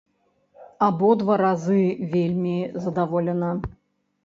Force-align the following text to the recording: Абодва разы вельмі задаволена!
Абодва 0.85 1.35
разы 1.43 1.83
вельмі 2.15 2.57
задаволена! 2.89 3.55